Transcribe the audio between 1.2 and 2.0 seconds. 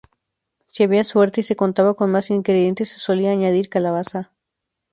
y se contaba